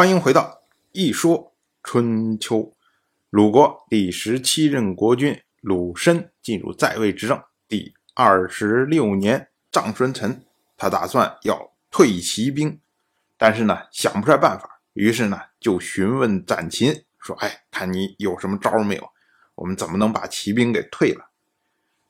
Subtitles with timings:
[0.00, 0.62] 欢迎回到
[0.92, 1.52] 《一说
[1.82, 2.56] 春秋》。
[3.28, 7.38] 鲁国第十七任国君鲁申进入在位执政
[7.68, 10.42] 第二十六年，张孙臣
[10.78, 12.80] 他打算要退骑兵，
[13.36, 19.06] 但是呢想不出来办法，于是呢就询问展禽说：“哎，看你有什么招没有？
[19.56, 21.28] 我们怎么能把骑兵给退了？”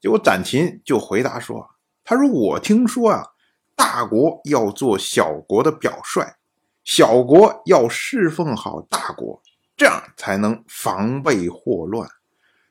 [0.00, 1.68] 结果展禽就回答说
[2.02, 3.32] ：“他说我听说啊，
[3.76, 6.36] 大国要做小国的表率。”
[6.84, 9.42] 小国要侍奉好大国，
[9.74, 12.08] 这样才能防备祸乱。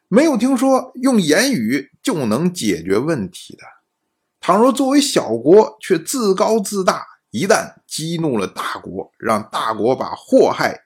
[0.07, 3.63] 没有听说用言语就能解决问题的。
[4.39, 10.83] 倘若作为小国却自高自大，一旦激怒了大国，让大国把祸害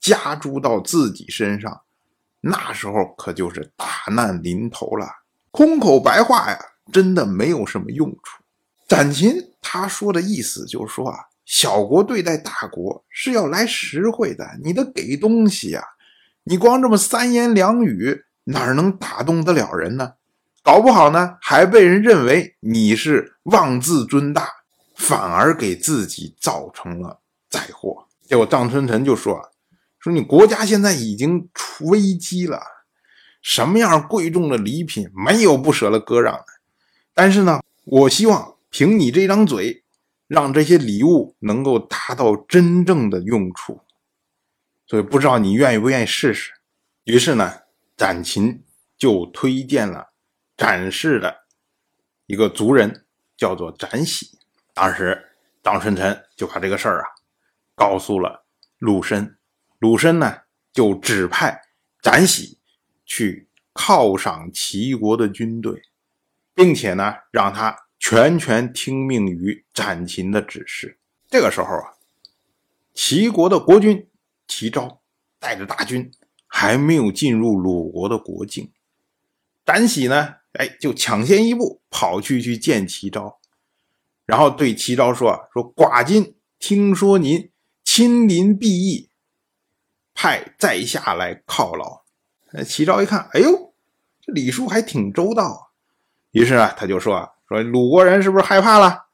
[0.00, 1.82] 加诸到自己身上，
[2.40, 5.06] 那时候可就是大难临头了。
[5.52, 6.58] 空口白话呀，
[6.92, 8.42] 真的没有什么用处。
[8.88, 11.16] 展禽他说的意思就是说啊。
[11.44, 15.84] 小国对待大国是要来实惠的，你得给东西呀！
[16.44, 20.14] 你光这么三言两语，哪能打动得了人呢？
[20.62, 24.48] 搞不好呢，还被人认为你是妄自尊大，
[24.96, 28.06] 反而给自己造成了灾祸。
[28.26, 29.38] 结果张春臣就说
[30.00, 32.62] ：“说你国家现在已经出危机了，
[33.42, 36.46] 什么样贵重的礼品没有不舍得割让的？
[37.12, 39.82] 但是呢，我希望凭你这张嘴。”
[40.34, 43.80] 让这些礼物能够达到真正的用处，
[44.84, 46.52] 所以不知道你愿意不愿意试试。
[47.04, 47.60] 于是呢，
[47.96, 48.64] 展禽
[48.98, 50.12] 就推荐了
[50.56, 51.44] 展示的
[52.26, 54.36] 一个族人，叫做展喜。
[54.74, 57.06] 当时张春臣就把这个事儿啊
[57.76, 58.44] 告诉了
[58.78, 59.38] 鲁申，
[59.78, 60.38] 鲁申呢
[60.72, 61.60] 就指派
[62.02, 62.58] 展喜
[63.06, 65.80] 去犒赏齐国的军队，
[66.56, 67.83] 并且呢让他。
[68.06, 70.98] 全权听命于展禽的指示。
[71.30, 71.94] 这个时候啊，
[72.92, 74.06] 齐国的国君
[74.46, 75.00] 齐昭
[75.38, 76.12] 带着大军
[76.46, 78.70] 还没有进入鲁国的国境。
[79.64, 83.38] 展喜呢，哎，就抢先一步跑去去见齐昭，
[84.26, 87.50] 然后对齐昭说：“说寡君听说您
[87.84, 89.08] 亲临敝邑，
[90.12, 92.02] 派在下来犒劳。”
[92.68, 93.72] 齐昭一看，哎呦，
[94.20, 95.58] 这礼数还挺周到啊。
[96.32, 97.30] 于是啊，他就说啊。
[97.48, 99.04] 说鲁国人是不是害怕了？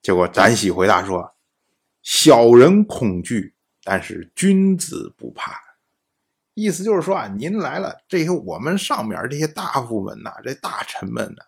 [0.00, 1.34] 结果展喜回答说
[2.02, 5.60] ：“小人恐惧，但是君子不怕。”
[6.54, 11.42] 意思就是说啊，您来了，这些我们上面这些大夫们呐，这大臣们呢，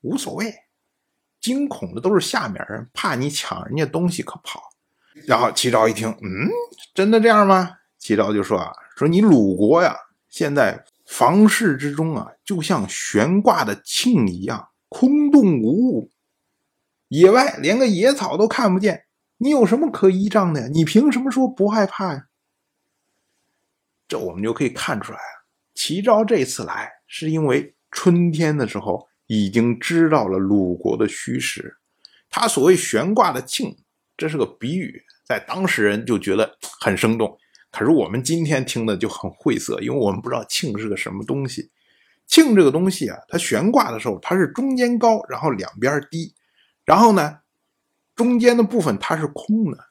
[0.00, 0.54] 无所谓，
[1.40, 4.62] 惊恐的都是下面人，怕你抢人家东西可跑。
[5.26, 6.48] 然后齐昭一听，嗯，
[6.94, 7.76] 真的这样吗？
[7.98, 9.94] 齐昭就说啊，说你鲁国呀，
[10.28, 10.82] 现在。
[11.12, 16.10] 房室之中啊，就像悬挂的磬一样空洞无物，
[17.08, 19.04] 野外连个野草都看不见，
[19.36, 20.68] 你有什么可依仗的呀？
[20.72, 22.28] 你凭什么说不害怕呀？
[24.08, 31.76] 这我们就可以看出来啊，齐昭这次来是因为春天的时候已经知道了鲁国的虚实。
[32.30, 33.76] 他所谓悬挂的磬，
[34.16, 37.38] 这是个比喻，在当时人就觉得很生动。
[37.72, 41.70] 可是我们今天听的就很晦涩，因为我们不知道磬是个什么东西。
[42.28, 46.34] 磬这个东西啊，它悬挂的时候，它是中间高，然后两边低，
[46.84, 47.38] 然后呢，
[48.14, 49.86] 中间的部分它是空的。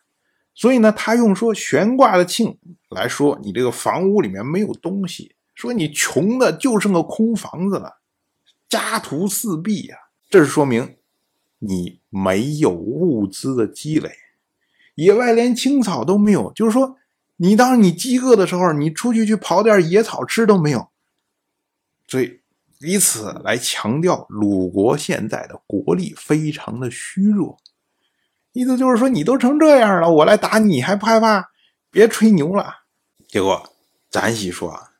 [0.53, 2.55] 所以呢，他用说悬挂的磬
[2.89, 7.97] 来说，你这个房屋里面没有东西，说你穷的就剩个空房子了，
[8.69, 9.97] 家徒四壁呀。
[10.29, 10.97] 这是说明
[11.57, 14.11] 你没有物资的积累，
[14.95, 16.97] 野外连青草都没有，就是说。
[17.43, 20.91] 你当你饥饿的时候，你出去去刨点野草吃都没有，
[22.07, 22.39] 所以
[22.81, 27.57] 以此来强调鲁国现在的国力非常的虚弱。
[28.51, 31.49] 意思就是说，你都成这样了，我来打你还不害怕？
[31.89, 32.83] 别吹牛了。
[33.27, 33.73] 结果
[34.11, 34.91] 展喜说啊，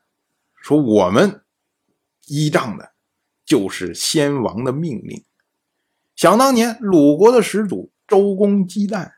[0.56, 1.42] 说我们
[2.26, 2.90] 依仗的
[3.44, 5.24] 就是先王的命令。
[6.16, 9.12] 想当年，鲁国的始祖周公姬旦，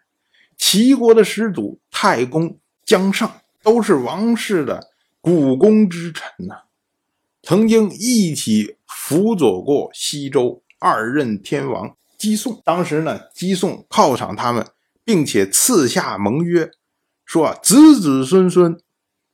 [0.58, 2.58] 齐国的始祖太公。
[2.84, 4.90] 姜尚都是王室的
[5.20, 6.64] 股肱之臣呐，
[7.42, 12.60] 曾经一起辅佐过西周二任天王姬宋。
[12.64, 14.66] 当时呢，姬宋犒赏他们，
[15.04, 16.70] 并且赐下盟约，
[17.24, 18.78] 说啊子子孙孙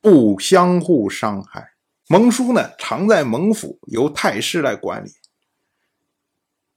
[0.00, 1.70] 不相互伤害。
[2.08, 5.11] 盟书呢，常在盟府，由太师来管理。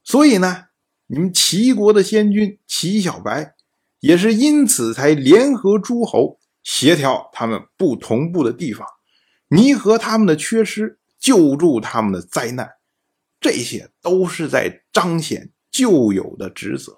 [0.04, 0.66] 所以呢，
[1.08, 3.54] 你们齐国的先君齐小白，
[4.00, 6.40] 也是因此才联合诸侯。
[6.64, 8.88] 协调他们不同步的地方，
[9.48, 12.72] 弥合他们的缺失，救助他们的灾难，
[13.40, 16.98] 这些都是在彰显旧有的职责。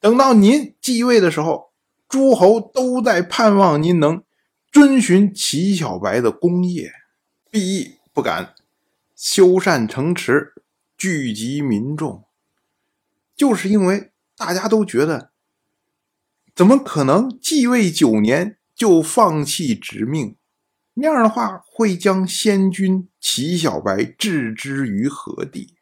[0.00, 1.72] 等到您继位的时候，
[2.08, 4.24] 诸侯都在盼望您能
[4.72, 6.92] 遵循齐小白的功业，
[7.50, 8.54] 毕义不敢
[9.14, 10.54] 修缮城池，
[10.96, 12.24] 聚集民众，
[13.36, 15.30] 就是因为大家都觉得，
[16.54, 20.34] 怎么可能继位九年就放弃执命？
[20.94, 25.76] 那样的话，会将先君齐小白置之于何地？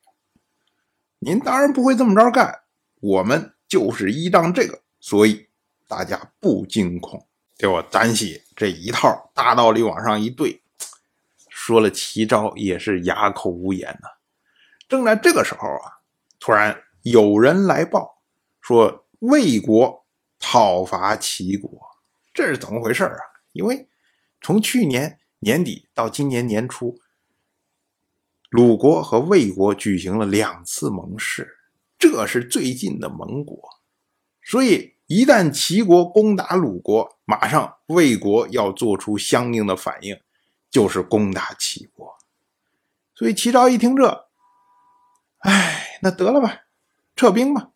[1.20, 2.60] 您当然不会这么着干，
[3.00, 5.48] 我们就是依仗这个，所以。
[5.88, 7.26] 大家不惊恐，
[7.56, 10.62] 给我单写这一套大道理往上一对，
[11.48, 14.08] 说了奇招也是哑口无言呐。
[14.86, 16.04] 正在这个时候啊，
[16.38, 18.22] 突然有人来报
[18.60, 20.04] 说魏国
[20.38, 21.80] 讨伐齐国，
[22.32, 23.18] 这是怎么回事啊？
[23.52, 23.88] 因为
[24.40, 27.00] 从去年年底到今年年初，
[28.48, 31.58] 鲁国和魏国举行了两次盟誓，
[31.98, 33.58] 这是最近的盟国，
[34.42, 34.94] 所以。
[35.10, 40.16] 一旦齐国攻打鲁国，马上魏国要做出相应的反应，
[40.70, 42.16] 就是攻打齐国。
[43.12, 44.28] 所以齐昭一听这，
[45.38, 46.60] 哎，那得了吧，
[47.16, 47.70] 撤兵吧。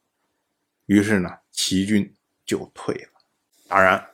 [0.86, 2.14] 于是呢，齐军
[2.46, 3.20] 就退了。
[3.66, 4.13] 当然，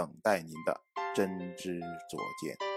[0.00, 0.80] 等待您的
[1.14, 2.69] 真知灼见。